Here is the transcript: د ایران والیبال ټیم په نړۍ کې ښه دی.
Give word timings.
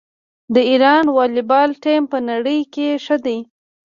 د 0.53 0.55
ایران 0.71 1.05
والیبال 1.15 1.69
ټیم 1.83 2.03
په 2.11 2.17
نړۍ 2.29 2.59
کې 2.73 2.87
ښه 3.03 3.17
دی. 3.25 3.37